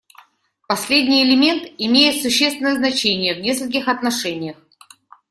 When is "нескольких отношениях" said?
3.41-4.57